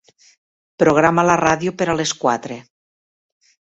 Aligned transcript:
Programa 0.85 1.27
la 1.29 1.37
ràdio 1.43 1.77
per 1.83 1.91
a 1.91 1.99
les 2.03 2.17
quatre. 2.25 2.63